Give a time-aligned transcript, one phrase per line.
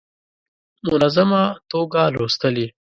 [0.87, 2.67] منظمه توګه لوستلې.